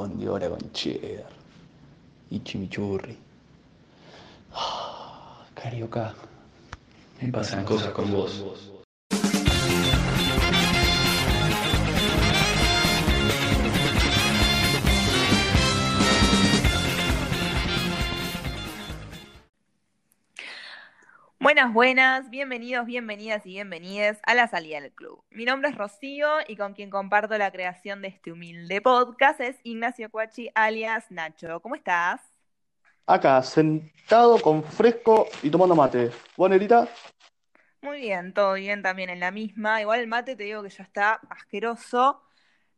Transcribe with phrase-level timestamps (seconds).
[0.00, 1.30] bondiola con cheddar
[2.30, 3.16] y chimichurri.
[4.52, 6.14] Ah, Carioca,
[7.20, 8.79] me pasan cosas con vos.
[21.60, 25.22] Buenas, buenas, bienvenidos, bienvenidas y bienvenidas a la salida del club.
[25.28, 29.60] Mi nombre es Rocío y con quien comparto la creación de este humilde podcast es
[29.62, 31.60] Ignacio Cuachi, alias Nacho.
[31.60, 32.22] ¿Cómo estás?
[33.04, 36.10] Acá, sentado con fresco y tomando mate.
[36.34, 36.88] ¿Vos, Nerita?
[37.82, 39.82] Muy bien, todo bien también en la misma.
[39.82, 42.22] Igual el mate te digo que ya está asqueroso.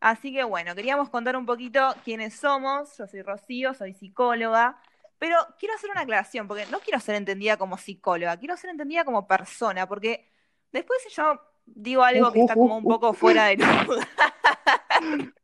[0.00, 2.98] Así que bueno, queríamos contar un poquito quiénes somos.
[2.98, 4.82] Yo soy Rocío, soy psicóloga.
[5.22, 9.04] Pero quiero hacer una aclaración, porque no quiero ser entendida como psicóloga, quiero ser entendida
[9.04, 10.28] como persona, porque
[10.72, 13.86] después yo digo algo que está como un poco fuera de lugar.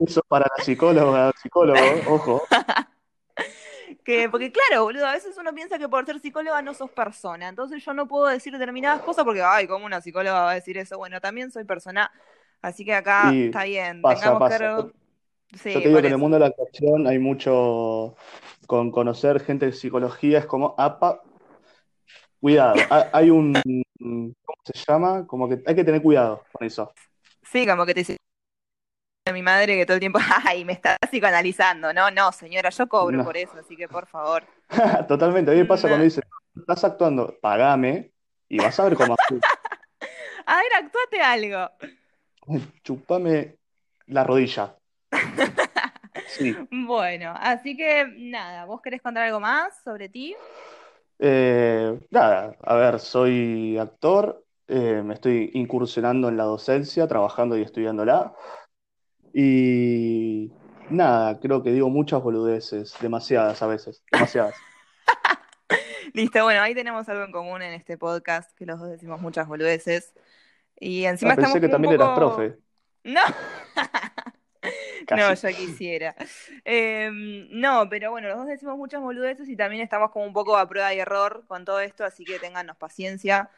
[0.01, 1.79] Eso para la psicóloga, psicólogo,
[2.09, 2.43] ojo.
[4.05, 7.49] Que, porque claro, boludo, a veces uno piensa que por ser psicóloga no sos persona.
[7.49, 10.77] Entonces yo no puedo decir determinadas cosas porque, ay, ¿cómo una psicóloga va a decir
[10.77, 10.99] eso?
[10.99, 12.11] Bueno, también soy persona.
[12.63, 14.03] Así que acá está bien.
[14.03, 14.87] pasa, Tengamos pasa.
[15.51, 18.15] Yo te digo que en el mundo de la actuación hay mucho,
[18.67, 21.23] con conocer gente de psicología es como, apa,
[22.41, 22.77] cuidado.
[22.91, 23.63] Ha- Hay un,
[23.99, 25.27] ¿cómo se llama?
[25.27, 26.93] Como que hay que tener cuidado con eso.
[27.43, 28.17] Sí, como que te dice
[29.33, 31.93] mi madre que todo el tiempo, ay, me está psicoanalizando.
[31.93, 33.25] No, no, señora, yo cobro No.
[33.25, 34.45] por eso, así que por favor.
[35.09, 35.51] Totalmente.
[35.51, 36.05] A mí me pasa cuando No.
[36.05, 36.23] dicen,
[36.57, 38.13] estás actuando, pagame
[38.49, 39.39] y vas a ver cómo actúo.
[40.47, 41.71] A ver, actuate algo.
[42.83, 43.59] Chupame
[44.07, 44.78] la rodilla.
[46.27, 46.55] Sí.
[46.71, 50.37] Bueno, así que nada, ¿vos querés contar algo más sobre ti?
[51.19, 57.63] Eh, nada, a ver, soy actor, eh, me estoy incursionando en la docencia, trabajando y
[57.63, 58.35] estudiándola.
[59.33, 60.53] Y
[60.91, 64.55] nada, creo que digo muchas boludeces, demasiadas a veces, demasiadas.
[66.15, 69.47] Listo, bueno, ahí tenemos algo en común en este podcast, que los dos decimos muchas
[69.49, 70.13] boludeces.
[70.81, 72.59] Y encima Ah, pensé estamos que también eras profe,
[73.05, 73.21] No,
[75.11, 76.15] no, ya quisiera.
[76.65, 77.11] Eh,
[77.51, 80.69] no, pero bueno, los dos decimos muchas boludeces y también estamos como un poco a
[80.69, 83.51] prueba y error con todo esto, así que téngannos paciencia.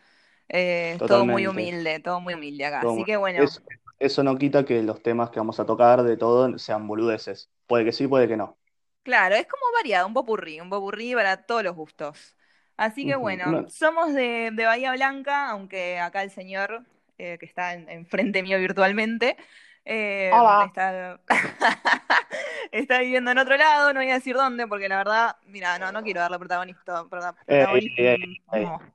[0.49, 2.83] Eh, todo muy humilde, todo muy humilde acá.
[2.83, 3.61] Todo Así que bueno, Eso,
[3.99, 7.51] eso no quita que los temas que vamos a tocar de todo sean boludeces.
[7.67, 8.59] Puede que sí, puede que no.
[9.03, 12.37] claro, es como variado, un popurrí, un popurrí para todos los gustos.
[12.77, 16.85] Así que bueno, somos de, de Bahía Blanca, aunque acá el señor
[17.19, 19.37] eh, que está en- enfrente mío virtualmente
[19.85, 20.65] eh, Hola.
[20.67, 21.21] está,
[22.73, 25.93] está viviendo en otro lado, no voy a decir dónde, porque la verdad, mira, no,
[25.93, 27.05] no quiero darle protagonista,
[27.47, 27.91] ey,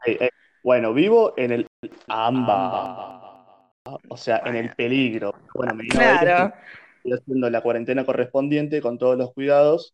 [0.06, 0.30] ey.
[0.64, 1.68] Bueno, vivo en el
[2.08, 3.72] AMBA,
[4.10, 5.36] o sea, en el peligro.
[5.54, 6.54] Bueno, me Claro.
[6.98, 9.94] estoy haciendo la cuarentena correspondiente con todos los cuidados,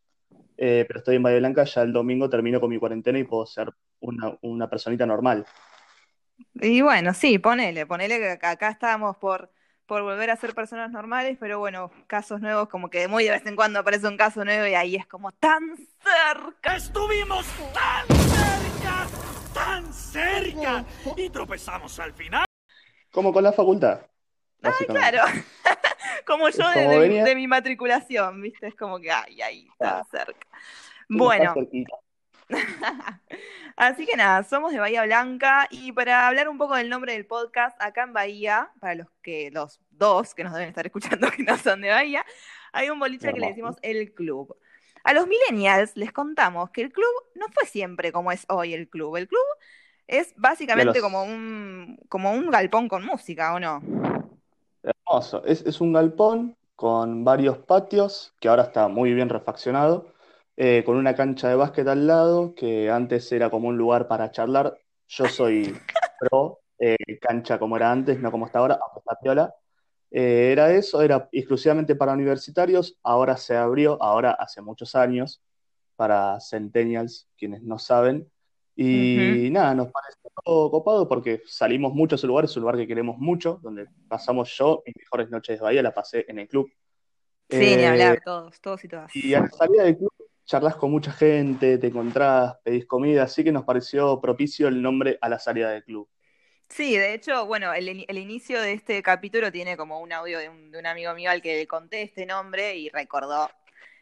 [0.58, 3.46] eh, pero estoy en Bahía Blanca, ya el domingo termino con mi cuarentena y puedo
[3.46, 3.69] ser
[4.00, 5.46] una, una personita normal.
[6.56, 9.52] Y bueno, sí, ponele, ponele que acá acá estábamos por,
[9.91, 13.46] por volver a ser personas normales, pero bueno, casos nuevos, como que muy de vez
[13.46, 16.78] en cuando aparece un caso nuevo y ahí es como tan cerca.
[16.78, 19.07] Estuvimos tan cerca,
[19.53, 20.85] tan cerca
[21.18, 22.46] y tropezamos al final.
[23.12, 24.00] Como con la facultad,
[24.63, 25.24] Ah, claro,
[26.25, 28.68] como yo de, Como de mi, venía- de mi matriculación, ¿viste?
[28.68, 30.03] Es como que, ay, ahí, tan Ah.
[30.09, 30.47] cerca.
[31.09, 31.53] Bueno.
[33.76, 37.26] así que nada, somos de Bahía Blanca y para hablar un poco del nombre del
[37.26, 41.44] podcast, acá en Bahía, para los que los dos que nos deben estar escuchando que
[41.44, 42.26] no son de Bahía,
[42.74, 44.56] hay un boliche que le decimos el club.
[45.04, 48.88] A los millennials les contamos que el club no fue siempre como es hoy el
[48.90, 49.16] club.
[49.18, 49.42] El club
[50.08, 53.82] es básicamente los- como un, como un galpón con música, ¿o no?
[54.84, 55.44] Hermoso.
[55.46, 60.08] Es, es un galpón con varios patios, que ahora está muy bien refaccionado,
[60.64, 64.30] eh, con una cancha de básquet al lado, que antes era como un lugar para
[64.30, 64.78] charlar.
[65.08, 65.76] Yo soy
[66.20, 68.80] pro eh, cancha como era antes, no como está ahora,
[69.24, 69.56] piola.
[70.12, 75.41] Eh, era eso, era exclusivamente para universitarios, ahora se abrió, ahora hace muchos años,
[75.96, 78.30] para centennials, quienes no saben.
[78.76, 80.30] Y nada, nos pareció
[80.70, 84.56] copado porque salimos mucho a ese lugar, es un lugar que queremos mucho, donde pasamos
[84.56, 86.72] yo, mis mejores noches de Bahía, la pasé en el club.
[87.50, 89.16] Sí, ni Eh, hablar, todos, todos y todas.
[89.16, 90.12] y a la salida del club
[90.46, 95.17] charlas con mucha gente, te encontrás, pedís comida, así que nos pareció propicio el nombre
[95.22, 96.09] a la salida del club.
[96.70, 100.49] Sí, de hecho, bueno, el, el inicio de este capítulo tiene como un audio de
[100.49, 103.49] un, de un amigo mío al que le conté este nombre y recordó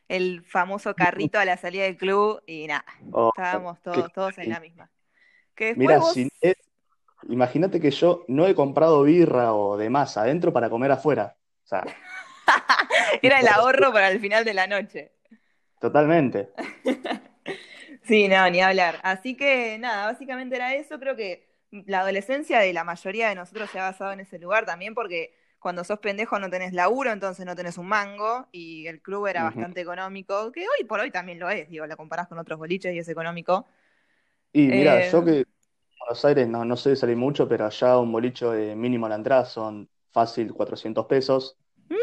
[0.08, 4.50] el famoso carrito a la salida del club y nada, Oh, estábamos todos, todos en
[4.50, 4.92] la misma.
[5.56, 6.56] Que Mira, vos, si es-
[7.30, 11.38] imagínate que yo no he comprado birra o demás adentro para comer afuera.
[11.66, 11.84] O sea,
[13.22, 15.12] era el ahorro para el final de la noche.
[15.80, 16.54] Totalmente.
[18.04, 19.00] Sí, no, ni hablar.
[19.04, 21.00] Así que nada, básicamente era eso.
[21.00, 24.66] Creo que la adolescencia de la mayoría de nosotros se ha basado en ese lugar
[24.66, 29.02] también porque cuando sos pendejo no tenés laburo, entonces no tenés un mango y el
[29.02, 32.40] club era bastante económico, que hoy por hoy también lo es, digo, la comparás con
[32.40, 33.68] otros boliches y es económico.
[34.52, 35.46] Y mira, Eh, yo que en
[36.00, 39.16] Buenos Aires no, no de salir mucho, pero allá un bolicho de mínimo a la
[39.16, 41.58] entrada son fácil 400 pesos.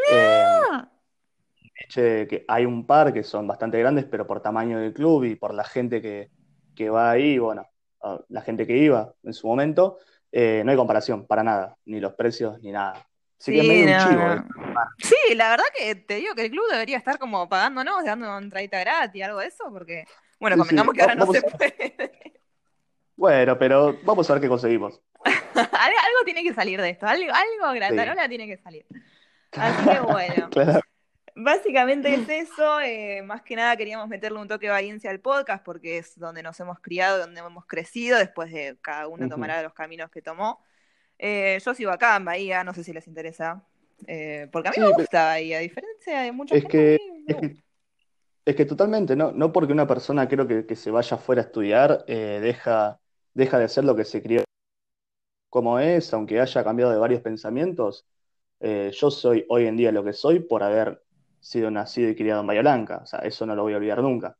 [0.05, 0.46] Eh,
[1.93, 5.53] que hay un par que son bastante grandes, pero por tamaño del club y por
[5.53, 6.29] la gente que,
[6.75, 7.65] que va ahí, bueno,
[8.01, 9.97] ah, la gente que iba en su momento,
[10.31, 13.07] eh, no hay comparación para nada, ni los precios ni nada.
[13.39, 14.33] Así que es sí, medio un chivo, no.
[14.33, 14.41] ¿eh?
[14.99, 18.79] Sí, la verdad que te digo que el club debería estar como pagándonos, dando entradita
[18.79, 20.05] gratis, algo de eso, porque,
[20.39, 22.41] bueno, Sí, sí, convengamos que ahora no se a- puede.
[23.15, 25.01] Bueno, pero vamos a ver qué conseguimos.
[25.25, 28.85] Algo algo tiene que salir de esto, algo, algo gratarola tiene que salir.
[29.51, 30.49] Así que bueno.
[30.51, 30.81] Claro.
[31.39, 35.63] Básicamente es eso, eh, más que nada queríamos meterle un toque de valencia al podcast
[35.63, 39.73] porque es donde nos hemos criado, donde hemos crecido, después de cada uno tomará los
[39.73, 40.59] caminos que tomó.
[41.19, 43.63] Eh, yo sigo acá en Bahía, no sé si les interesa,
[44.07, 46.99] eh, porque a mí Sí, me gusta Bahía, a diferencia de mucha Es gente, que,
[47.27, 47.63] mí es que, gusta.
[48.45, 51.45] es que totalmente, no, no porque una persona creo que, que se vaya afuera a
[51.45, 52.99] estudiar, eh, deja,
[53.33, 54.43] deja de ser lo que se crió
[55.49, 58.05] como es, aunque haya cambiado de varios pensamientos.
[58.59, 61.03] eh, yo soy hoy en día lo que soy por haber
[61.39, 62.99] sido nacido y criado en Bahía Blanca.
[63.03, 64.37] O sea, eso no lo voy a olvidar nunca.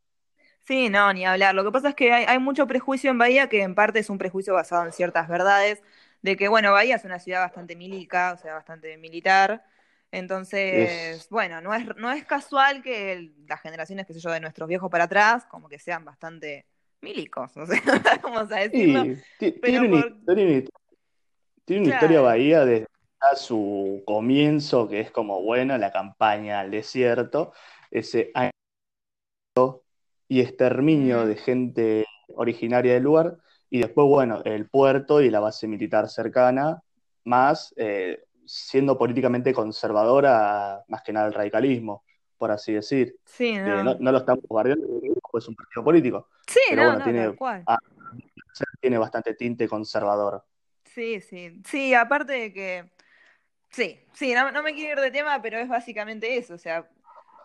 [0.66, 1.56] Sí, no, ni hablar.
[1.56, 4.10] Lo que pasa es que hay, hay mucho prejuicio en Bahía que en parte es
[4.10, 5.82] un prejuicio basado en ciertas verdades,
[6.22, 9.64] de que, bueno, Bahía es una ciudad bastante milica, o sea, bastante militar.
[10.12, 14.32] Entonces, Es, bueno, no es, no es casual que el- las generaciones, qué sé yo,
[14.32, 16.66] de nuestros viejos para atrás, como que sean bastante
[17.02, 17.82] milicos, o sea,
[18.24, 19.06] vamos a decirlo.
[19.62, 20.64] tiene una historia, una-
[21.66, 22.88] tiene una historia claro, Bahía desde
[23.20, 27.54] a su comienzo, que es como, bueno, la campaña al desierto,
[27.92, 28.52] ese año
[30.28, 32.06] y exterminio de gente
[32.36, 33.38] originaria del lugar,
[33.70, 36.82] y después, bueno, el puerto y la base militar cercana,
[37.24, 42.04] más eh, siendo políticamente conservadora, más que nada el radicalismo,
[42.38, 43.98] por así decir, sí, que no, no.
[44.00, 44.86] no lo estamos guardando,
[45.38, 47.66] es un partido político, Sí, pero no, bueno, no, tal tiene, cual.
[48.80, 50.44] tiene bastante tinte conservador.
[50.86, 51.62] Sí, sí.
[51.66, 52.90] Sí, aparte de que,
[53.72, 56.88] sí, sí, no, no me quiero ir de tema, pero es básicamente eso, o sea,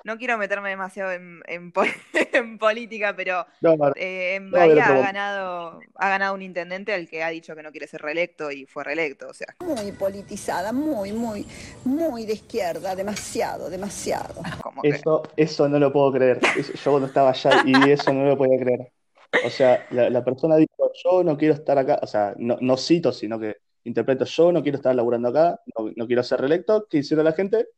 [0.04, 1.84] no quiero meterme demasiado en, en, po-
[2.32, 7.08] en política, pero No, no, eh, en Bahía ha ganado, ha ganado un intendente al
[7.08, 10.72] que ha dicho que no quiere ser reelecto y fue reelecto, o sea, muy politizada,
[10.72, 11.46] muy, muy,
[11.84, 14.42] muy de izquierda, demasiado, demasiado.
[14.88, 16.50] que, Eso, eso no lo puedo creer.
[16.54, 18.92] Eso- yo cuando estaba allá y eso no lo podía creer.
[19.38, 22.76] O sea, la, la persona dijo, yo no quiero estar acá, o sea, no, no
[22.76, 26.86] cito, sino que interpreto, yo no quiero estar laburando acá, no, no quiero ser reelecto.
[26.88, 27.68] ¿Qué hicieron la gente?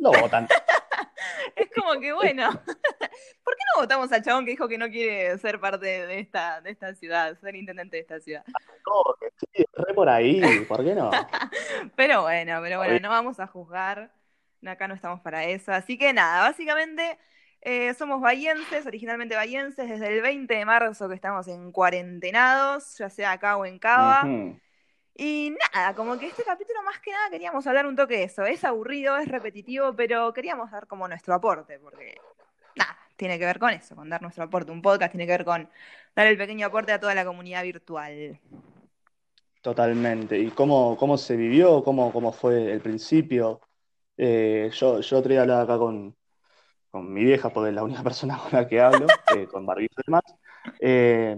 [0.00, 0.48] Lo votan.
[1.56, 2.48] es como que bueno,
[3.44, 6.60] ¿por qué no votamos al chabón que dijo que no quiere ser parte de esta,
[6.60, 8.44] de esta ciudad, ser intendente de esta ciudad?
[8.46, 11.10] No, que sí, re por ahí, ¿por qué no?
[11.96, 14.12] Pero bueno, pero bueno, no vamos a juzgar.
[14.66, 15.72] Acá no estamos para eso.
[15.72, 17.18] Así que nada, básicamente
[17.60, 23.10] eh, somos bahienses, originalmente bahienses, desde el 20 de marzo que estamos en cuarentenados, ya
[23.10, 24.24] sea acá o en Cava.
[25.16, 28.44] Y nada, como que este capítulo más que nada queríamos hablar un toque de eso.
[28.44, 32.16] Es aburrido, es repetitivo, pero queríamos dar como nuestro aporte, porque
[32.76, 34.72] nada, tiene que ver con eso, con dar nuestro aporte.
[34.72, 35.68] Un podcast tiene que ver con
[36.16, 38.40] dar el pequeño aporte a toda la comunidad virtual.
[39.62, 40.38] Totalmente.
[40.38, 41.82] ¿Y cómo, cómo se vivió?
[41.84, 43.60] ¿Cómo, cómo fue el principio?
[44.16, 46.14] Eh, yo, yo otro día acá con,
[46.90, 49.06] con mi vieja, porque es la única persona con la que hablo,
[49.36, 50.22] eh, con barbijo y demás,
[50.80, 51.36] eh,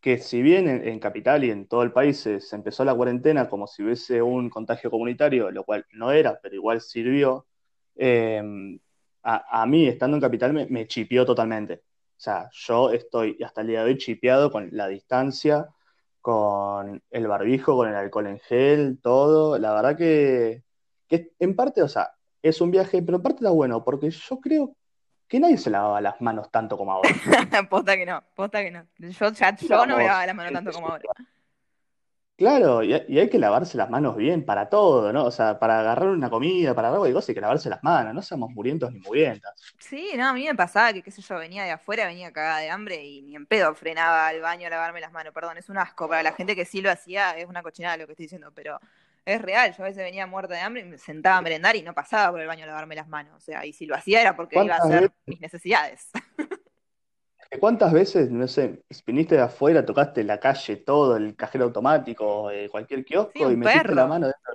[0.00, 3.66] que si bien en, Capital y en todo el país se, empezó la cuarentena como
[3.66, 7.46] si hubiese un contagio comunitario, lo cual no era, pero igual sirvió,
[9.22, 11.82] a, a mí estando en Capital me, me chipió totalmente.
[12.16, 15.68] O sea, yo estoy hasta el día de hoy chipeado con la distancia,
[16.20, 19.58] con el barbijo, con el alcohol en gel, todo.
[19.58, 20.64] La verdad que,
[21.08, 22.12] que en parte, o sea,
[22.42, 24.76] es un viaje, pero en parte está bueno, porque yo creo
[25.28, 27.10] que nadie se lavaba las manos tanto como ahora.
[27.70, 28.86] posta que no, posta que no.
[28.98, 31.04] Yo, ya, yo no me lavaba las manos tanto como ahora.
[32.36, 35.24] claro, y, y hay que lavarse las manos bien para todo, ¿no?
[35.24, 38.14] O sea, para agarrar una comida, para agarrar cualquier cosa, hay que lavarse las manos,
[38.14, 39.52] no seamos murientos ni murientas.
[39.78, 42.58] Sí, no, a mí me pasaba que, qué sé yo, venía de afuera, venía cagada
[42.58, 45.34] de hambre y ni en pedo frenaba al baño a lavarme las manos.
[45.34, 46.08] Perdón, es un asco.
[46.08, 48.78] Para la gente que sí lo hacía, es una cochinada lo que estoy diciendo, pero
[49.26, 49.74] es real.
[49.76, 52.30] Yo a veces venía muerta de hambre y me sentaba a merendar y no pasaba
[52.30, 53.34] por el baño a lavarme las manos.
[53.36, 56.10] O sea, y si lo hacía era porque iba a ¿Cuántas hacer veces, mis necesidades.
[57.60, 62.68] cuántas veces, no sé, viniste de afuera, tocaste la calle, todo, el cajero automático, eh,
[62.68, 64.54] cualquier Sí, kiosco, y metiste la mano dentro,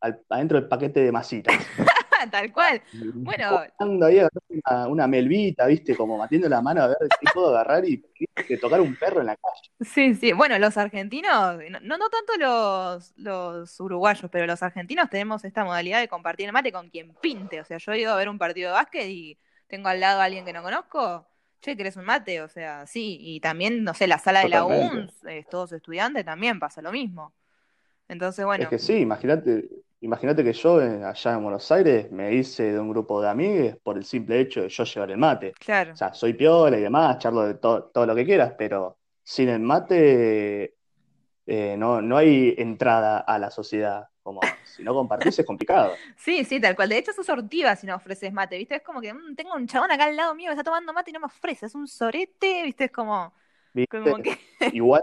[0.00, 1.54] al- adentro del paquete de masitas?
[2.30, 2.82] Tal cual.
[3.22, 3.58] Bueno,
[4.04, 5.96] ahí una, una melvita, ¿viste?
[5.96, 8.02] Como metiendo la mano a ver qué puedo agarrar y
[8.60, 9.70] tocar un perro en la calle.
[9.80, 10.32] sí, sí.
[10.32, 16.00] Bueno, los argentinos, no, no tanto los, los uruguayos, pero los argentinos tenemos esta modalidad
[16.00, 17.60] de compartir el mate con quien pinte.
[17.60, 20.20] O sea, yo he ido a ver un partido de básquet y tengo al lado
[20.20, 21.26] a alguien que no conozco.
[21.60, 22.42] Che, ¿querés un mate?
[22.42, 23.18] O sea, sí.
[23.20, 24.64] Y también, no sé, la sala de la.
[24.64, 27.34] UNS, eh, todos estudiantes, también pasa lo mismo.
[28.08, 29.68] Entonces, bueno, Es que sí, imagínate,
[30.02, 33.76] imagínate que yo eh, allá en Buenos Aires me hice de un grupo de amigues
[33.82, 35.58] por el simple hecho de yo llevar el mate.
[35.58, 35.94] claro.
[35.94, 39.48] O sea, soy piola y demás, charlo de to- todo lo que quieras, pero sin
[39.48, 40.76] el mate
[41.46, 44.08] eh, no, no hay entrada a la sociedad.
[44.22, 46.02] Como si no compartís es complicado.
[46.16, 46.88] Sí, sí, tal cual.
[46.88, 48.76] De hecho, sos sortiva si no ofreces mate, ¿viste?
[48.76, 51.10] Es como que mm, tengo un chabón acá al lado mío que está tomando mate
[51.10, 51.66] y no me ofrece.
[51.66, 52.84] Es un sorete, ¿viste?
[52.84, 53.32] Es como,
[53.74, 53.88] ¿Viste?
[53.88, 54.36] como que.
[54.70, 55.02] Igual,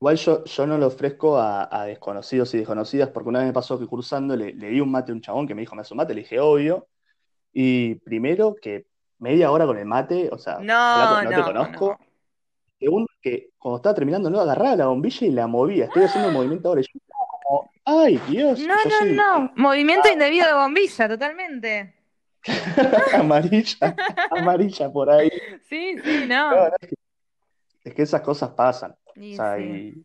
[0.00, 3.52] igual yo, yo no lo ofrezco a, a desconocidos y desconocidas, porque una vez me
[3.54, 5.82] pasó que cursando le, le di un mate a un chabón que me dijo, ¿me
[5.82, 6.14] hace un mate?
[6.14, 6.88] Le dije, obvio.
[7.52, 8.86] Y primero que
[9.18, 11.86] media hora con el mate, o sea, No, flaco, no te no, conozco.
[12.00, 12.06] no.
[12.78, 15.86] Segundo, que cuando estaba terminando, no agarraba la bombilla y la movía.
[15.86, 16.80] Estoy haciendo un movimiento ahora.
[16.82, 17.00] Y yo
[17.42, 19.52] como, ay, Dios, No, no, soy no.
[19.56, 21.94] Movimiento indebido de bombilla, totalmente.
[23.14, 23.94] amarilla,
[24.30, 25.30] amarilla por ahí.
[25.68, 26.56] Sí, sí, No, no.
[26.56, 26.94] no, es que,
[27.84, 28.96] es que esas cosas pasan.
[29.30, 29.60] O Y sea, sí.
[29.60, 30.04] y,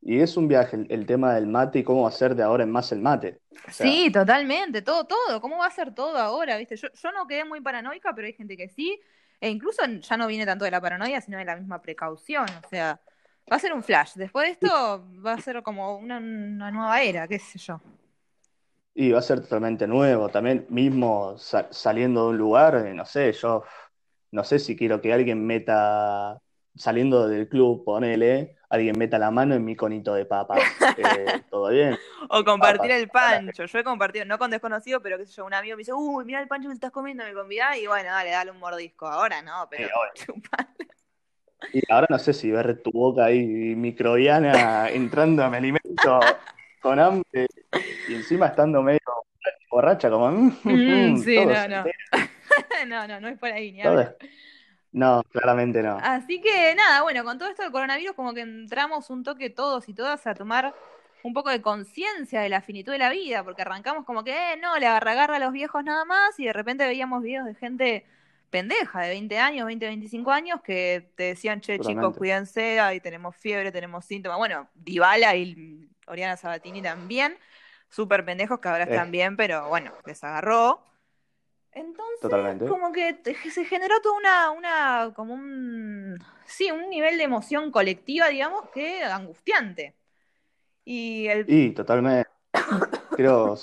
[0.00, 2.70] y es un viaje el, el tema del mate y cómo hacer de ahora en
[2.70, 3.40] más el mate.
[3.64, 5.40] O sea, Sí, totalmente, todo, todo.
[5.40, 6.76] ¿Cómo va a ser todo ahora, viste?
[6.76, 9.00] Yo, yo no quedé muy paranoica, pero hay gente que sí.
[9.40, 12.46] E incluso ya no viene tanto de la paranoia, sino de la misma precaución.
[12.64, 13.00] O sea,
[13.50, 14.14] va a ser un flash.
[14.14, 17.80] Después de esto va a ser como una, una nueva era, qué sé yo.
[18.94, 20.28] y va a ser totalmente nuevo.
[20.30, 23.64] También mismo sa- saliendo de un lugar, no sé, yo
[24.32, 26.40] no sé si quiero que alguien meta,
[26.74, 30.60] saliendo del club, ponele, alguien meta la mano en mi conito de papas.
[30.96, 31.98] Eh, ¿todo bien?
[32.30, 33.64] O compartir el pancho.
[33.66, 36.24] Yo he compartido, no con desconocido, pero qué sé yo, un amigo me dice, uy,
[36.24, 39.06] mira el pancho que estás comiendo, me convidás, y bueno, dale, dale un mordisco.
[39.06, 40.24] Ahora no, pero Sí.
[41.72, 43.44] Y ahora no sé si ver tu boca ahí
[43.76, 46.20] microbiana entrando a mi alimento
[46.80, 47.46] con hambre
[48.08, 49.00] y encima estando medio
[49.70, 50.30] borracha, como.
[50.30, 51.84] mm, Mm, sí, todo no, no.
[52.86, 53.82] No, no, no es por ahí ni
[54.92, 55.98] No, claramente no.
[56.02, 59.88] Así que nada, bueno, con todo esto del coronavirus, como que entramos un toque todos
[59.88, 60.74] y todas a tomar
[61.22, 64.56] un poco de conciencia de la finitud de la vida, porque arrancamos como que, eh,
[64.60, 67.54] no, le agarra agarra a los viejos nada más, y de repente veíamos videos de
[67.54, 68.06] gente
[68.50, 73.34] pendeja de 20 años, 20, 25 años, que te decían, che, chicos, cuídense, ahí tenemos
[73.36, 74.36] fiebre, tenemos síntomas.
[74.36, 77.38] Bueno, Dybala y Oriana Sabatini también,
[77.88, 78.88] súper pendejos que ahora Eh.
[78.90, 80.84] están bien, pero bueno, les agarró.
[81.74, 82.66] Entonces, Totalmente.
[82.66, 83.18] como que
[83.50, 89.02] se generó toda una, una, como un, sí, un nivel de emoción colectiva, digamos, que
[89.02, 89.96] angustiante.
[90.84, 92.28] Y el, Y totalmente.
[93.16, 93.54] Creo.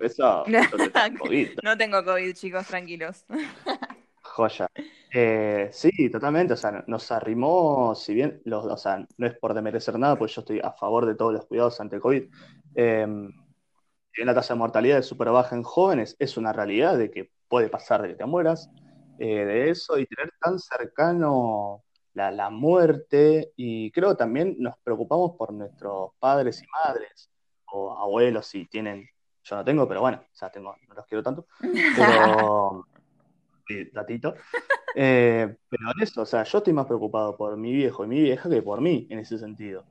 [0.00, 0.44] Eso.
[1.18, 3.24] COVID, no tengo COVID, chicos, tranquilos.
[4.22, 4.70] joya.
[5.12, 6.54] Eh, sí, totalmente.
[6.54, 10.34] O sea, nos arrimó, si bien, los, o sea, no es por demerecer nada, pues
[10.34, 12.24] yo estoy a favor de todos los cuidados ante el COVID.
[12.74, 13.06] Eh,
[14.16, 17.10] si bien la tasa de mortalidad es súper baja en jóvenes, es una realidad de
[17.10, 18.70] que puede pasar de que te mueras
[19.18, 23.52] eh, de eso y tener tan cercano la, la muerte.
[23.56, 27.28] Y creo que también nos preocupamos por nuestros padres y madres
[27.70, 29.06] o abuelos si tienen.
[29.44, 31.46] Yo no tengo, pero bueno, o sea, tengo, no los quiero tanto.
[31.60, 32.86] Pero.
[33.68, 34.34] sí, datito.
[34.94, 38.22] Eh, pero en eso, o sea, yo estoy más preocupado por mi viejo y mi
[38.22, 39.84] vieja que por mí en ese sentido.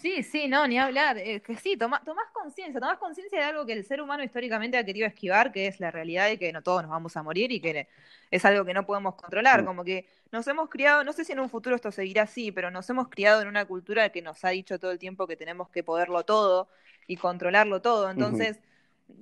[0.00, 1.18] Sí, sí, no, ni hablar.
[1.18, 4.78] Es que sí, toma, tomás conciencia, tomás conciencia de algo que el ser humano históricamente
[4.78, 7.50] ha querido esquivar, que es la realidad de que no todos nos vamos a morir
[7.50, 7.88] y que
[8.30, 9.64] es algo que no podemos controlar.
[9.64, 12.70] Como que nos hemos criado, no sé si en un futuro esto seguirá así, pero
[12.70, 15.68] nos hemos criado en una cultura que nos ha dicho todo el tiempo que tenemos
[15.68, 16.68] que poderlo todo
[17.08, 18.08] y controlarlo todo.
[18.08, 18.60] Entonces,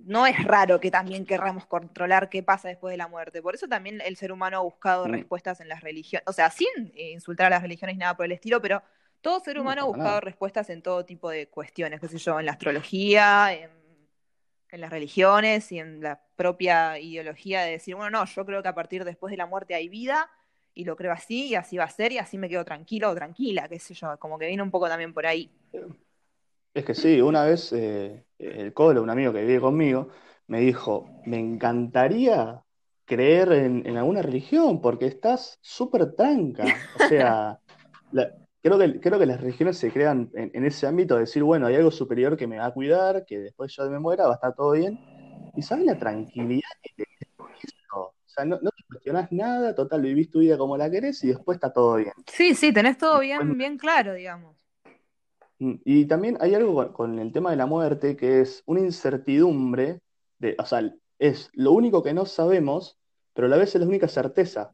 [0.05, 3.41] no es raro que también querramos controlar qué pasa después de la muerte.
[3.41, 6.93] Por eso también el ser humano ha buscado respuestas en las religiones, o sea, sin
[6.95, 8.83] insultar a las religiones ni nada por el estilo, pero
[9.21, 10.21] todo ser No, humano ha buscado nada.
[10.21, 13.71] respuestas en todo tipo de cuestiones, qué sé yo, en la astrología, en,
[14.71, 18.69] en las religiones y en la propia ideología de decir, bueno, no, yo creo que
[18.69, 20.31] a partir después de la muerte hay vida
[20.75, 23.15] y lo creo así y así va a ser y así me quedo tranquilo o
[23.15, 25.51] tranquila, qué sé yo, como que viene un poco también por ahí.
[26.75, 30.09] Es que sí, una vez eh, el Colo, un amigo que vive conmigo,
[30.47, 32.63] me dijo, me encantaría
[33.07, 36.87] creer en, en alguna religión porque estás súper tranca.
[36.93, 37.61] O sea,
[38.11, 38.33] la-
[38.67, 41.67] creo que, creo que las religiones se crean en, en ese ámbito de decir, bueno,
[41.67, 44.35] hay algo superior que me va a cuidar, que después yo me muera va a
[44.35, 44.99] estar todo bien.
[45.55, 47.05] Y sabes la tranquilidad que te
[47.63, 47.97] eso.
[47.97, 51.29] O sea, no, no te cuestionás nada, total, vivís tu vida como la querés y
[51.29, 52.13] después está todo bien.
[52.27, 54.57] Sí, sí, tenés todo bien, bien claro, digamos.
[55.59, 58.81] Mm, Y también hay algo con, con el tema de la muerte que es una
[58.81, 60.01] incertidumbre
[60.39, 62.99] de, o sea, es lo único que no sabemos,
[63.33, 64.73] pero a la vez es la única certeza,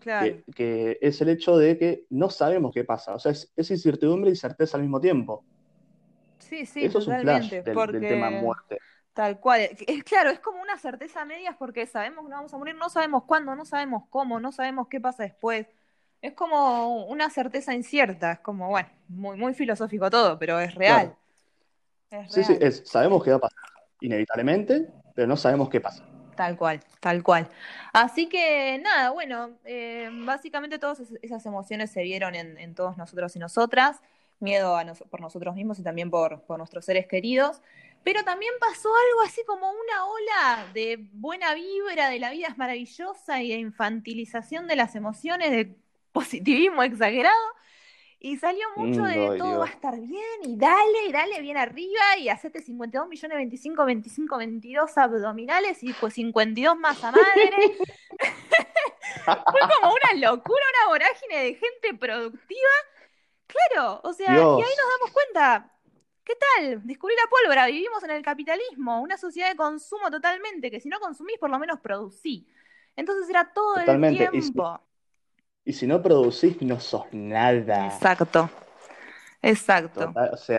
[0.00, 0.26] Claro.
[0.26, 3.14] que, que es el hecho de que no sabemos qué pasa.
[3.14, 5.44] O sea, es, es incertidumbre y certeza al mismo tiempo.
[6.38, 7.62] Sí, sí, Eso es un flash totalmente.
[7.62, 8.78] del, porque del tema muerte.
[9.12, 9.60] tal cual.
[9.86, 12.74] Es claro, es como una certeza a medias porque sabemos que no vamos a morir,
[12.74, 15.66] no sabemos cuándo, no sabemos cómo, no sabemos qué pasa después.
[16.22, 21.14] Es como una certeza incierta, es como, bueno, muy, muy filosófico todo, pero es real.
[22.10, 23.60] Es Sí, sí, es, sabemos que va a pasar,
[24.00, 26.04] inevitablemente, pero no sabemos qué pasa.
[26.40, 27.50] Tal cual, tal cual.
[27.92, 33.36] Así que nada, bueno, eh, básicamente todas es- esas emociones se vieron en, todos nosotros
[33.36, 34.00] y nosotras,
[34.38, 37.60] miedo a por nosotros mismos y también por, por nuestros seres queridos,
[38.04, 42.56] pero también pasó algo así como una ola de buena vibra, de la vida es
[42.56, 45.76] maravillosa y de infantilización de las emociones, de
[46.12, 47.36] positivismo exagerado.
[48.20, 49.60] Y salió mucho Mm, de todo Dios.
[49.60, 53.84] va a estar bien y dale, y dale bien arriba y hacete 52 millones 25,
[53.86, 57.78] 25, 22 abdominales y pues 52 masa madre.
[59.50, 62.70] Fue como una locura, una vorágine de gente productiva.
[63.46, 65.72] Claro, o sea, y ahí nos damos cuenta,
[66.24, 66.86] ¿qué tal?
[66.86, 71.00] Descubrí la pólvora, vivimos en el capitalismo, una sociedad de consumo totalmente, que si no
[71.00, 72.48] consumís, por lo menos producí.
[72.96, 74.80] Entonces era todo Totalmente, el tiempo.
[75.70, 77.86] Y si no producís, no sos nada.
[77.86, 78.50] Exacto,
[79.40, 80.06] exacto.
[80.06, 80.58] Total, o sea,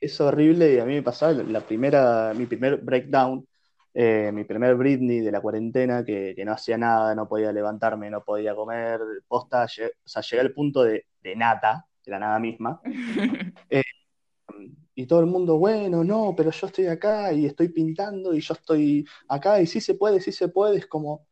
[0.00, 3.46] es horrible y a mí me pasaba la primera, mi primer breakdown,
[3.94, 8.10] eh, mi primer Britney de la cuarentena, que, que no hacía nada, no podía levantarme,
[8.10, 8.98] no podía comer,
[9.28, 12.80] posta, lle- o sea, llegué al punto de, de nada, de la nada misma,
[14.96, 18.54] y todo el mundo, bueno, no, pero yo estoy acá y estoy pintando y yo
[18.54, 21.24] estoy acá y sí se puede, sí se puede, es como,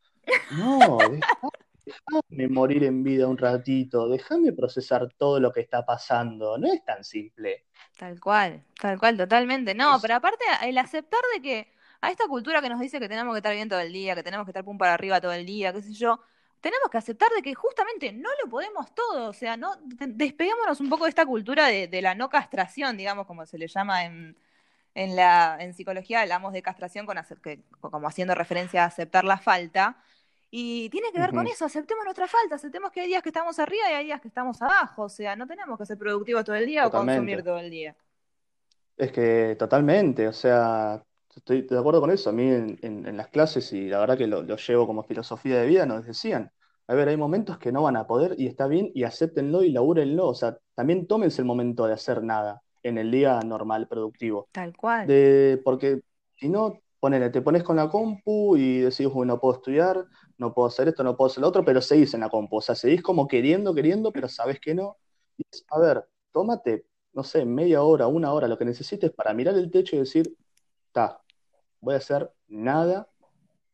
[0.57, 1.51] no, dejá-
[1.85, 6.85] déjame morir en vida un ratito, déjame procesar todo lo que está pasando, no es
[6.85, 7.65] tan simple.
[7.99, 9.75] Tal cual, tal cual, totalmente.
[9.75, 13.33] No, pero aparte el aceptar de que a esta cultura que nos dice que tenemos
[13.35, 15.47] que estar bien todo el día, que tenemos que estar pum para arriba todo el
[15.47, 16.21] día, qué sé yo,
[16.61, 20.81] tenemos que aceptar de que justamente no lo podemos todo, o sea, no de- despeguémonos
[20.81, 24.05] un poco de esta cultura de, de la no castración, digamos, como se le llama
[24.05, 24.37] en,
[24.95, 29.39] en la en psicología, hablamos de castración con que- como haciendo referencia a aceptar la
[29.39, 29.97] falta.
[30.55, 33.59] Y tiene que ver con eso, aceptemos nuestra falta, aceptemos que hay días que estamos
[33.59, 36.57] arriba y hay días que estamos abajo, o sea, no tenemos que ser productivos todo
[36.57, 37.97] el día o consumir todo el día.
[38.97, 41.03] Es que totalmente, o sea,
[41.35, 42.31] estoy de acuerdo con eso.
[42.31, 45.03] A mí en, en- en las clases, y la verdad que lo, lo llevo como
[45.05, 46.51] filosofía de vida, nos decían,
[46.87, 49.71] a ver, hay momentos que no van a poder y está bien y acéptenlo y
[49.73, 50.29] labúrenlo.
[50.29, 54.49] O sea, también tómense el momento de hacer nada en el día normal, productivo.
[54.53, 55.07] Tal cual.
[55.07, 56.01] De, porque
[56.37, 60.05] si no, ponele, te pones con la compu y decís, "Uy, no puedo estudiar,
[60.43, 62.59] no puedo hacer esto, no puedo hacer lo otro, pero seguís en la compu.
[62.59, 64.99] O sea, seguís como queriendo, queriendo, pero sabes que no.
[65.39, 69.35] Y es, a ver, tómate, no sé, media hora, una hora, lo que necesites para
[69.35, 70.37] mirar el techo y decir,
[70.89, 71.23] está,
[71.81, 73.09] voy a hacer nada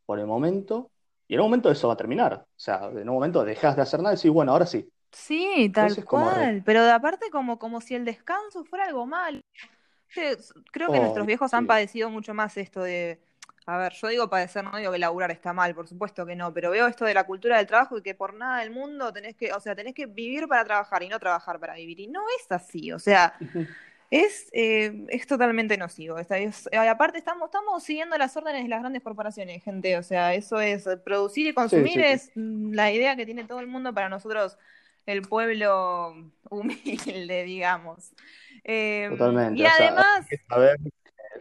[0.07, 0.91] por el momento.
[1.29, 2.35] Y en un momento eso va a terminar.
[2.49, 4.91] O sea, en un momento dejas de hacer nada y decís, bueno, ahora sí.
[5.13, 6.63] Sí, tal Entonces, cual.
[6.65, 9.07] Pero de aparte como, como si el descanso fuera algo
[10.39, 13.21] s- Creo que nuestros Ay, viejos han padecido mucho más esto de,
[13.69, 16.55] a ver, yo digo padecer, no digo que laburar está mal, por supuesto que no,
[16.55, 19.37] pero veo esto de la cultura del trabajo y que por nada del mundo tenés
[19.37, 22.01] que, o sea, tenés que vivir para trabajar y no trabajar para vivir.
[22.01, 23.35] Y no es así, o sea,
[24.11, 26.19] es, eh, es totalmente nocivo.
[26.19, 29.99] Esta es- eh, aparte estamos, estamos siguiendo las órdenes de las grandes corporaciones, gente.
[29.99, 32.05] O sea, eso es producir y consumir sí, sí.
[32.05, 34.57] es mm, la idea que tiene todo el mundo para nosotros,
[35.05, 36.15] el pueblo
[36.49, 38.13] humilde, digamos.
[38.65, 39.61] Eh, Totalmente.
[39.63, 40.27] y O sea, además,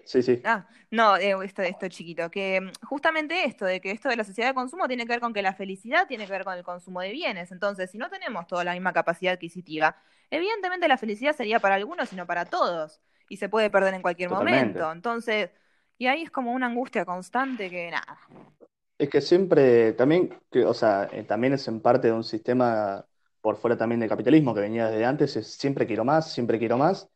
[0.06, 0.42] sí, sí.
[0.44, 4.24] Ah, no, eh, esto, esto chiquito, que mm, justamente esto, de que esto de la
[4.24, 6.64] sociedad de consumo tiene que ver con que la felicidad tiene que ver con el
[6.64, 7.52] consumo de bienes.
[7.52, 9.98] Entonces, si no tenemos toda la misma capacidad adquisitiva,
[10.30, 13.02] evidentemente la felicidad sería para algunos y no para todos.
[13.30, 14.80] Y se puede perder en cualquier Totalmente.
[14.80, 14.92] momento.
[14.92, 15.50] Entonces,
[15.98, 18.18] y ahí es como una angustia constante que nada.
[18.98, 23.06] Es que siempre, también, que, o sea, eh, también es en parte de un sistema
[23.42, 26.78] por fuera también del capitalismo que venía desde antes, es siempre quiero más, siempre quiero
[26.78, 27.08] más,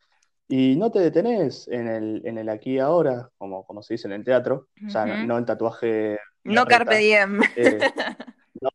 [0.48, 4.08] y no te detenés en el, en el aquí y ahora, como, como se dice
[4.08, 7.40] en el teatro, o sea, no, el tatuaje No carpe diem.
[7.56, 7.80] eh,
[8.62, 8.70] no,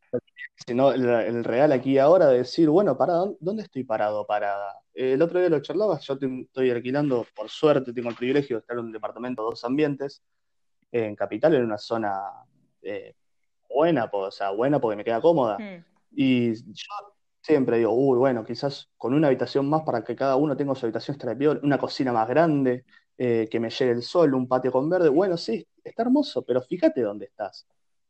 [0.65, 4.73] sino el, el real aquí y ahora de decir, bueno, para, ¿dónde, estoy parado, parada?
[4.93, 8.57] Eh, el otro día lo charlaba, yo te- estoy alquilando, por suerte tengo el privilegio
[8.57, 10.23] de estar en un departamento de dos ambientes,
[10.91, 12.21] en Capital, en una zona
[12.81, 13.13] eh,
[13.69, 15.57] buena, o sea, buena porque me queda cómoda.
[15.59, 15.83] Mm,
[16.15, 16.89] Y yo
[17.47, 20.85] siempre digo, uy, bueno, quizás con una habitación más para que cada uno tenga su
[20.85, 22.85] habitación bien, una cocina más grande,
[23.17, 25.09] eh, que me llegue el sol, un patio con verde.
[25.09, 27.65] Bueno, sí, está hermoso, pero fíjate dónde estás.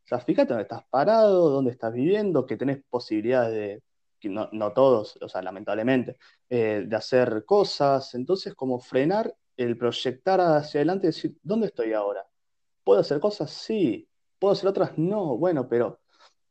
[0.05, 3.83] O sea, fíjate dónde estás parado, dónde estás viviendo, que tenés posibilidades de,
[4.19, 6.17] que no, no todos, o sea, lamentablemente,
[6.49, 8.15] eh, de hacer cosas.
[8.15, 12.25] Entonces, como frenar el proyectar hacia adelante y decir, ¿dónde estoy ahora?
[12.83, 13.51] ¿Puedo hacer cosas?
[13.51, 14.07] Sí.
[14.39, 14.97] ¿Puedo hacer otras?
[14.97, 15.37] No.
[15.37, 15.99] Bueno, pero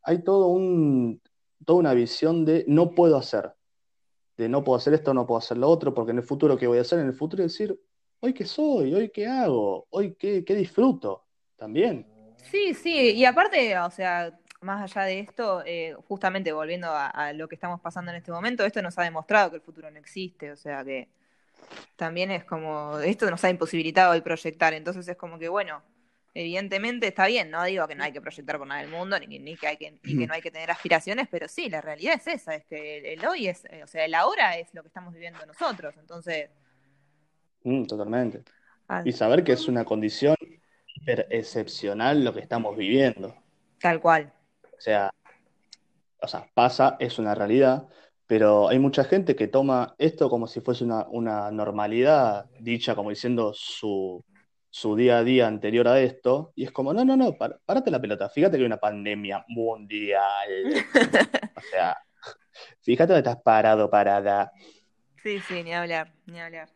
[0.03, 1.21] hay todo un,
[1.65, 3.55] toda una visión de no puedo hacer.
[4.37, 6.67] De no puedo hacer esto, no puedo hacer lo otro, porque en el futuro, ¿qué
[6.67, 6.99] voy a hacer?
[6.99, 7.79] En el futuro decir,
[8.21, 11.25] hoy qué soy, hoy qué hago, hoy qué, qué disfruto.
[11.57, 12.07] También.
[12.51, 17.33] Sí, sí, y aparte, o sea, más allá de esto, eh, justamente volviendo a, a
[17.33, 19.99] lo que estamos pasando en este momento, esto nos ha demostrado que el futuro no
[19.99, 21.09] existe, o sea que
[21.97, 25.83] también es como, esto nos ha imposibilitado el proyectar, entonces es como que, bueno,
[26.37, 29.39] evidentemente está bien, no digo que no hay que proyectar por nada del mundo, ni,
[29.39, 32.15] ni que hay que, ni que no hay que tener aspiraciones, pero sí, la realidad
[32.15, 34.83] es esa, es que el, el hoy es, eh, o sea, el ahora es lo
[34.83, 36.51] que estamos viviendo nosotros, entonces...
[37.65, 38.43] Mm, totalmente.
[39.05, 40.37] Y saber que es una condición
[40.95, 43.35] hiper excepcional lo que estamos viviendo.
[43.81, 44.31] tal cual.
[44.63, 45.11] O sea,
[46.21, 47.89] o sea, pasa, es una realidad,
[48.27, 53.09] pero hay mucha gente que toma esto como si fuese una, una normalidad, dicha como
[53.09, 54.23] diciendo su,
[54.77, 57.91] su día a día anterior a esto, y es como, no, no, no, par- párate
[57.91, 60.75] la pelota, fíjate que hay una pandemia mundial.
[61.57, 61.97] O sea,
[62.83, 64.53] fíjate dónde estás parado, parada.
[65.23, 66.69] Sí, sí, ni hablar, ni hablar.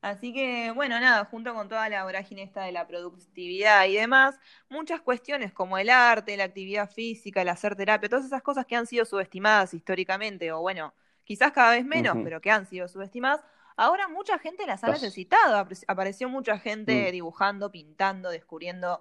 [0.00, 4.38] Así que, bueno, nada, junto con toda la vorágine esta de la productividad y demás,
[4.68, 8.76] muchas cuestiones como el arte, la actividad física, el hacer terapia, todas esas cosas que
[8.76, 10.94] han sido subestimadas históricamente, o bueno,
[11.24, 13.40] quizás cada vez menos, pero que han sido subestimadas,
[13.78, 15.56] ahora mucha gente las ha necesitado.
[15.56, 17.12] Apare- Apareció mucha gente Mm.
[17.12, 19.00] dibujando, pintando, descubriendo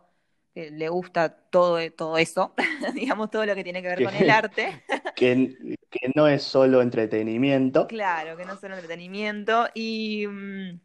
[0.53, 2.53] que le gusta todo, todo eso,
[2.95, 4.83] digamos, todo lo que tiene que ver Que- con el arte.
[5.17, 7.87] Que, que no es solo entretenimiento.
[7.87, 10.79] Claro, que no es solo entretenimiento y mm,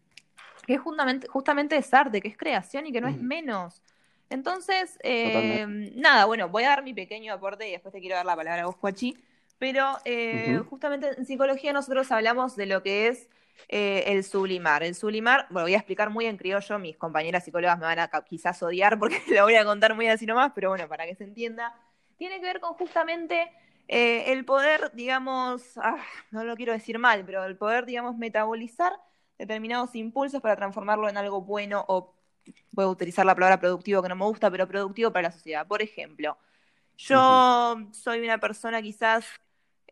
[0.66, 3.24] que es justamente, justamente es arte, que es creación y que no es Ujú.
[3.24, 3.83] menos.
[4.31, 6.00] Entonces, eh, Totalmente.
[6.00, 8.62] nada, bueno, voy a dar mi pequeño aporte y después te quiero dar la palabra
[8.62, 9.16] a vos, Juachi.
[9.59, 13.28] Pero eh, justamente en psicología nosotros hablamos de lo que es
[13.68, 14.82] eh, el sublimar.
[14.82, 18.10] El sublimar, bueno, voy a explicar muy en criollo, mis compañeras psicólogas me van a
[18.22, 21.24] quizás odiar porque lo voy a contar muy así nomás, pero bueno, para que se
[21.24, 21.74] entienda,
[22.16, 23.50] tiene que ver con justamente
[23.88, 25.98] eh, el poder, digamos, ah,
[26.30, 28.92] no lo quiero decir mal, pero el poder, digamos, metabolizar
[29.38, 32.14] determinados impulsos para transformarlo en algo bueno o
[32.72, 35.66] voy a utilizar la palabra productivo que no me gusta, pero productivo para la sociedad.
[35.66, 36.38] Por ejemplo,
[36.96, 39.26] yo soy una persona quizás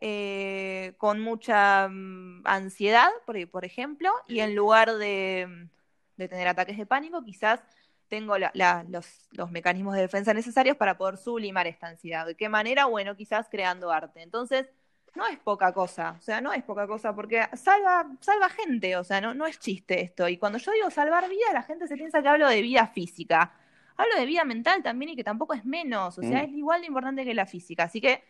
[0.01, 5.67] eh, con mucha mm, ansiedad, por, por ejemplo, y en lugar de,
[6.17, 7.61] de tener ataques de pánico, quizás
[8.07, 12.25] tengo la- la- los, los mecanismos de defensa necesarios para poder sublimar esta ansiedad.
[12.25, 12.85] ¿De qué manera?
[12.85, 14.21] Bueno, quizás creando arte.
[14.21, 14.67] Entonces,
[15.15, 19.03] no es poca cosa, o sea, no es poca cosa, porque salva, salva gente, o
[19.03, 20.27] sea, no, no es chiste esto.
[20.27, 23.53] Y cuando yo digo salvar vida, la gente se piensa que hablo de vida física.
[23.97, 26.45] Hablo de vida mental también y que tampoco es menos, o sea, Mm.
[26.45, 27.83] es igual de importante que la física.
[27.83, 28.23] Así que,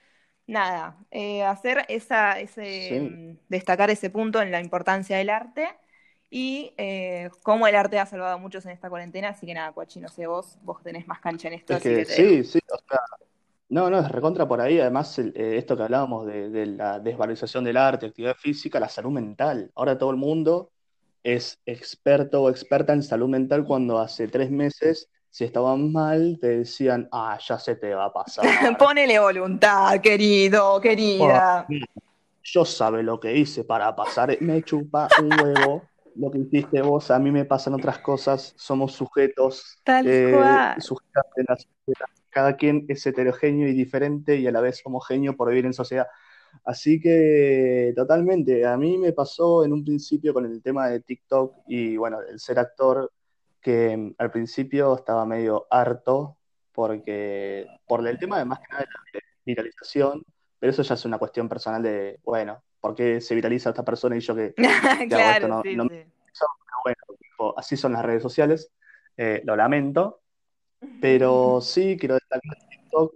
[0.48, 3.22] nada, eh, hacer esa, ese, Sí.
[3.38, 5.68] mm, destacar ese punto en la importancia del arte
[6.30, 9.30] y eh, cómo el arte ha salvado a muchos en esta cuarentena.
[9.30, 11.96] Así que nada, Cuachi, no sé, vos, vos tenés más cancha en esto, Es así
[11.96, 13.00] que te sí, sí, o sea,
[13.70, 14.80] no, no, es recontra por ahí.
[14.80, 18.90] Además, el- eh, esto que hablábamos de, de la desvalorización del arte, actividad física, la
[18.90, 19.72] salud mental.
[19.76, 20.72] Ahora todo el mundo
[21.24, 26.60] es experto o experta en salud mental cuando hace tres meses, si estaban mal, te
[26.60, 28.46] decían, ah, ya se te va a pasar.
[28.78, 31.66] Ponele voluntad, querido, querida.
[32.44, 35.82] Yo sabe lo que hice para pasar, me chupa un huevo
[36.16, 40.82] lo que hiciste vos, a mí me pasan otras cosas, somos sujetos, Tal eh, cual.
[40.82, 42.06] sujetas de la sociedad.
[42.30, 46.08] Cada quien es heterogéneo y diferente y a la vez homogéneo por vivir en sociedad.
[46.66, 51.56] Así que totalmente, a mí me pasó en un principio con el tema de TikTok
[51.68, 53.12] y bueno, el ser actor,
[53.62, 56.38] que al principio estaba medio harto
[56.72, 60.24] porque por el tema de más que nada de la viralización,
[60.60, 64.18] pero eso ya es una cuestión personal de, bueno, ¿por qué se viraliza esta persona
[64.18, 64.54] y yo que,
[65.10, 66.04] Claro, no, sí, no sí.
[66.84, 68.72] bueno, tipo, así son las redes sociales,
[69.18, 70.22] eh, lo lamento,
[71.00, 73.16] pero sí quiero destacar TikTok,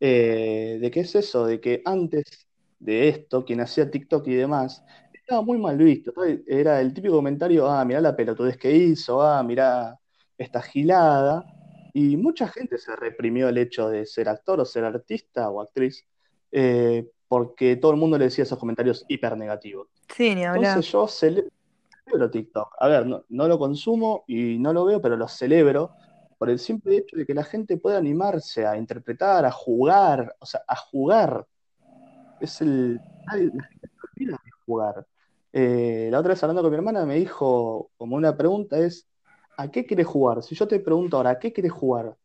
[0.00, 2.46] eh, de qué es eso, de que antes
[2.78, 4.84] de esto, quien hacía TikTok y demás,
[5.26, 6.12] estaba muy mal visto.
[6.46, 9.98] Era el típico comentario, ah, mirá la pelotudez que hizo, ah, mirá
[10.38, 11.44] esta gilada,
[11.92, 16.06] y mucha gente se reprimió el hecho de ser actor o ser artista o actriz,
[16.52, 19.88] eh, porque todo el mundo le decía esos comentarios hiper negativos.
[20.14, 20.78] Sí, ni hablar.
[20.78, 21.48] Entonces yo cele-
[22.04, 22.74] celebro TikTok.
[22.80, 25.96] A ver, no, no lo consumo y no lo veo, pero lo celebro
[26.38, 30.46] por el simple hecho de que la gente pueda animarse a interpretar, a jugar, o
[30.46, 31.46] sea, a jugar.
[32.38, 33.02] Es el...
[33.30, 35.06] nadie- la gente se olvida de jugar.
[35.58, 39.08] Eh, la otra vez hablando con mi hermana me dijo, como una pregunta es,
[39.56, 40.42] ¿a qué quieres jugar?
[40.42, 42.16] Si yo te pregunto ahora, ¿a qué quieres jugar?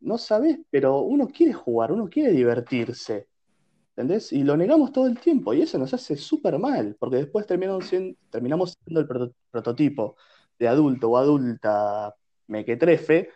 [0.00, 3.28] No sabes, pero uno quiere jugar, uno quiere divertirse.
[3.96, 4.32] ¿Entendés?
[4.32, 7.86] Y lo negamos todo el tiempo y eso nos hace súper mal, porque después terminamos
[7.86, 10.16] siendo, terminamos siendo el proto- prototipo
[10.58, 12.14] de adulto o adulta
[12.48, 13.30] mequetrefe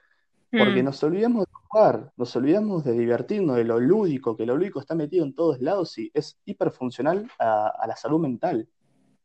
[0.56, 0.87] porque Mm.
[0.87, 4.94] nos olvidamos de jugar, nos olvidamos de divertirnos, de lo lúdico, que lo lúdico está
[4.94, 8.68] metido en todos lados y es hiperfuncional a, a la salud mental,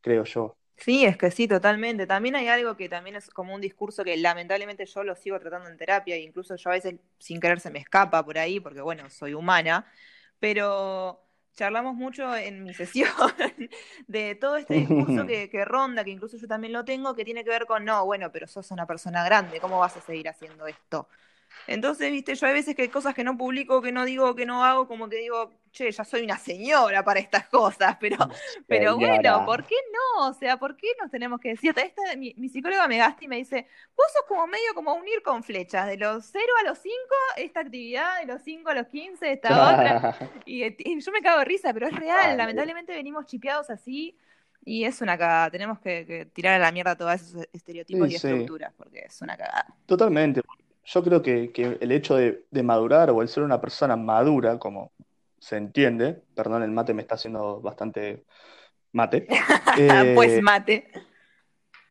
[0.04, 0.56] creo yo.
[0.76, 2.06] Sí, es que sí, totalmente.
[2.06, 5.70] También hay algo que también es como un discurso que lamentablemente yo lo sigo tratando
[5.70, 8.80] en terapia, e incluso yo a veces sin querer se me escapa por ahí, porque
[8.82, 9.86] bueno, soy humana,
[10.40, 11.22] pero
[11.54, 13.08] charlamos mucho en mi sesión
[14.08, 17.44] de todo este discurso que, que ronda, que incluso yo también lo tengo, que tiene
[17.44, 20.66] que ver con, no, bueno, pero sos una persona grande, ¿cómo vas a seguir haciendo
[20.66, 21.08] esto?
[21.66, 24.46] Entonces, viste, yo hay veces que hay cosas que no publico, que no digo, que
[24.46, 28.16] no hago, como que digo, che, ya soy una señora para estas cosas, pero,
[28.68, 29.44] pero bueno.
[29.44, 30.28] ¿por qué no?
[30.28, 31.74] O sea, ¿por qué nos tenemos que decir?
[31.76, 35.22] Esta, mi, mi psicóloga me gasta y me dice, vos sos como medio como unir
[35.22, 36.94] con flechas, de los 0 a los 5,
[37.36, 40.00] esta actividad, de los 5 a los 15, esta otra.
[40.46, 42.36] Y, y yo me cago de risa, pero es real, Ay.
[42.36, 44.16] lamentablemente venimos chipeados así.
[44.66, 48.14] Y es una cagada, tenemos que, que tirar a la mierda todos esos estereotipos Sí,
[48.14, 48.28] y sí.
[48.28, 49.66] estructuras, porque es una cagada.
[49.86, 50.40] Totalmente.
[50.84, 54.58] Yo creo que, que el hecho de, de madurar o el ser una persona madura,
[54.58, 54.92] como
[55.38, 58.24] se entiende, perdón, el mate me está haciendo bastante
[58.92, 59.28] mate,
[59.74, 60.88] eh, pues mate.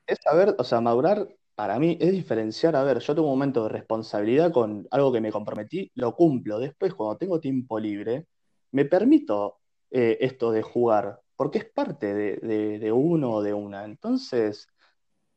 [0.08, 3.64] es saber, o sea, madurar para mí es diferenciar, a ver, yo tengo un momento
[3.64, 6.60] de responsabilidad con algo que me comprometí, lo cumplo.
[6.60, 8.28] Después, cuando tengo tiempo libre,
[8.72, 9.60] me permito
[9.92, 13.86] eh, esto de jugar, porque es parte de, de- de uno o de una.
[13.86, 14.68] Entonces,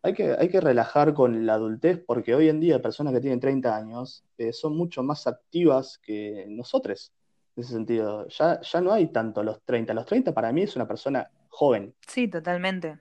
[0.06, 3.40] hay que, hay que relajar con la adultez, porque hoy en día personas que tienen
[3.40, 7.12] 30 años eh, son mucho más activas que nosotros.
[7.56, 9.94] En ese sentido, ya, ya no hay tanto los 30.
[9.94, 11.94] Los 30 para mí es una persona joven.
[12.06, 12.98] Sí, totalmente.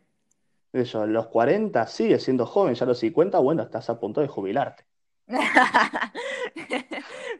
[0.73, 4.85] yo, los 40 sigue siendo joven, ya los 50, bueno, estás a punto de jubilarte.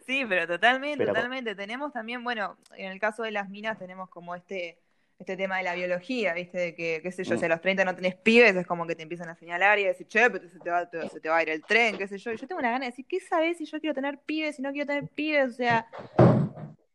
[0.06, 1.56] Sí, pero totalmente, Pero- totalmente.
[1.56, 4.78] Tenemos también, bueno, en el caso de las minas tenemos como este,
[5.20, 6.58] este tema de la biología, ¿viste?
[6.58, 7.40] De que, qué sé yo, Mm.
[7.40, 9.86] si a los 30 no tenés pibes, es como que te empiezan a señalar y
[9.86, 11.98] a decir, che, pero se te va, te- se te va a ir el tren,
[11.98, 12.32] qué sé yo.
[12.34, 14.62] Y yo tengo una gana de decir, ¿qué sabés si yo quiero tener pibes, si
[14.62, 15.52] no quiero tener pibes?
[15.52, 15.88] O sea,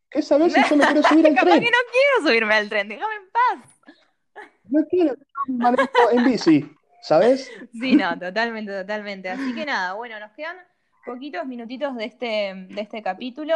[0.09, 1.59] ¿Qué sabes si yo me quiero subir al capaz tren?
[1.63, 3.69] que no quiero subirme al tren, déjame en paz.
[4.69, 5.15] No quiero,
[5.47, 7.51] manejo en bici, ¿sabes?
[7.73, 9.29] Sí, no, totalmente, totalmente.
[9.29, 10.57] Así que nada, bueno, nos quedan
[11.05, 13.55] poquitos minutitos de este, de este capítulo,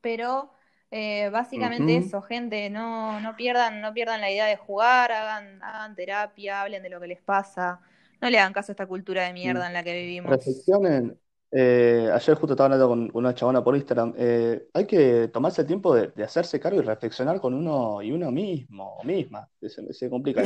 [0.00, 0.52] pero
[0.94, 5.94] eh, básicamente eso, gente, no, no pierdan, no pierdan la idea de jugar, hagan, hagan
[5.96, 7.80] terapia, hablen de lo que les pasa,
[8.20, 10.40] no le hagan caso a esta cultura de mierda en la que vivimos.
[10.40, 11.18] Reflexionen.
[11.56, 14.14] Eh, ayer justo estaba hablando con una chabona por Instagram.
[14.16, 18.10] eh, hay que tomarse el tiempo de, de hacerse cargo y reflexionar con uno y
[18.10, 19.48] uno mismo o misma.
[19.60, 20.42] Se, se complica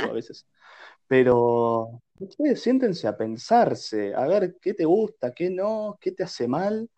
[0.00, 0.46] a veces.
[1.08, 6.48] Pero ustedes siéntense a pensarse, a ver qué te gusta, qué no, qué te hace
[6.48, 6.88] mal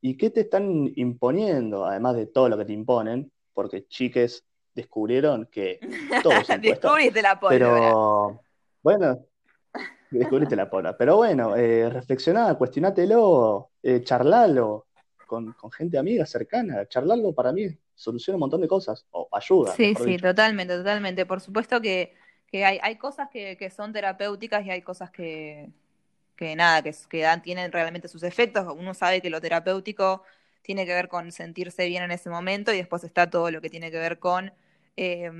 [0.00, 5.46] y qué te están imponiendo, además de todo lo que te imponen, porque chiques descubrieron
[5.50, 5.80] que
[6.22, 6.88] todo es impuesto.
[6.88, 7.58] Descubriste la pólvora.
[7.58, 8.42] Pero
[8.82, 9.24] bueno,
[10.10, 10.96] descubriste la pola.
[10.96, 14.86] Pero bueno, eh, reflexioná, cuestionátelo, eh, charlalo
[15.26, 16.86] con, con gente amiga, cercana.
[16.86, 20.28] Charlarlo para mí soluciona un montón de cosas, o ayuda, Sí, sí, dicho.
[20.28, 21.26] totalmente, totalmente.
[21.26, 22.14] Por supuesto que,
[22.46, 25.68] que hay, hay cosas que, que son terapéuticas y hay cosas que,
[26.38, 28.64] que nada, que, que dan, tienen realmente sus efectos.
[28.78, 30.22] Uno sabe que lo terapéutico
[30.62, 33.68] tiene que ver con sentirse bien en ese momento y después está todo lo que
[33.68, 34.52] tiene que ver con
[34.96, 35.30] eh,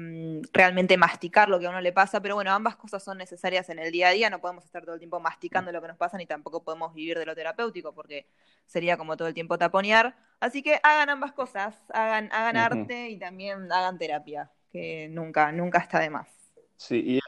[0.53, 2.21] realmente masticar lo que a uno le pasa.
[2.21, 4.29] Pero bueno, ambas cosas son necesarias en el día a día.
[4.29, 7.17] No podemos estar todo el tiempo masticando lo que nos pasa ni tampoco podemos vivir
[7.17, 8.27] de lo terapéutico porque
[8.67, 10.17] sería como todo el tiempo taponear.
[10.41, 15.79] Así que hagan ambas cosas, hagan, hagan arte y también hagan terapia, que nunca, nunca
[15.79, 16.29] está de más.
[16.77, 17.21] Sí, y,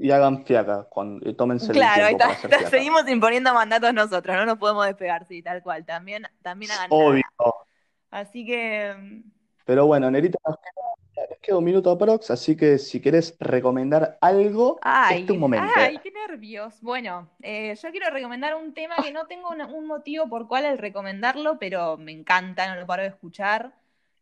[0.00, 0.88] y hagan fiaca,
[1.22, 5.26] y tómense el Claro, ahí tiempo está, seguimos imponiendo mandatos nosotros, no nos podemos despegar,
[5.26, 5.84] sí, tal cual.
[5.84, 7.22] También, también hagan Obvio.
[7.38, 7.52] nada.
[8.10, 9.30] Así que mm,
[9.64, 14.18] Pero bueno, Nerita, nos queda, nos queda un minuto aprox, así que si querés recomendar
[14.20, 15.80] algo, Ay, es tu momento.
[15.80, 16.80] ay, qué nervios.
[16.80, 20.64] Bueno, eh, yo quiero recomendar un tema que no tengo una- un motivo por cual
[20.64, 23.74] el recomendarlo, pero me encanta, no lo paro de escuchar.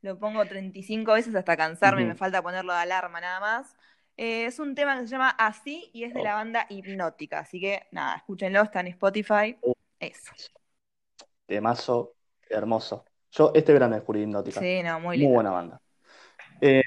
[0.03, 2.09] Lo pongo 35 veces hasta cansarme, Ujú.
[2.09, 3.77] me falta ponerlo de alarma nada más.
[4.21, 6.39] Eh, es un tema que se llama Así y es de la Oh.
[6.39, 9.57] banda Hipnótica, así que nada, escúchenlo, está en Spotify.
[9.63, 9.73] Oh.
[10.01, 10.33] Eso.
[11.47, 12.15] Temazo,
[12.51, 13.05] hermoso.
[13.31, 14.59] Yo este verano descubrí Hipnótica.
[14.61, 15.35] Sí, no, muy Muy lindo.
[15.35, 15.81] buena banda.
[16.61, 16.83] Eh,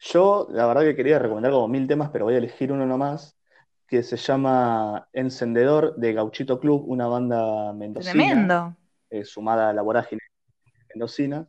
[0.00, 3.36] yo, la verdad que quería recomendar como mil temas, pero voy a elegir uno nomás,
[3.86, 8.76] que se llama Encendedor de Gauchito Club, una banda mendocina, Tremendo.
[9.10, 10.20] eh, sumada a la vorágine
[10.88, 11.46] mendocina,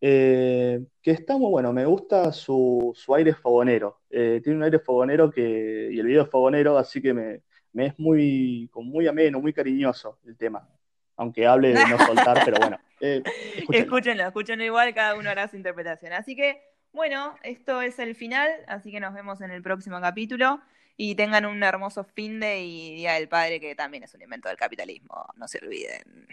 [0.00, 4.00] eh, que está muy bueno, me gusta su, su aire fogonero.
[4.10, 7.86] Eh, tiene un aire fogonero que, y el video es fogonero, así que me, me
[7.86, 10.68] es muy, como muy ameno, muy cariñoso el tema.
[11.16, 13.22] Aunque hable de no soltar, pero bueno, eh,
[13.56, 13.78] escúchenlo.
[13.78, 16.12] Escúchenlo, escúchenlo igual, cada uno hará su interpretación.
[16.12, 20.60] Así que, bueno, esto es el final, así que nos vemos en el próximo capítulo.
[20.98, 24.48] Y tengan un hermoso fin de y Día del Padre, que también es un invento
[24.48, 26.26] del capitalismo, no se olviden.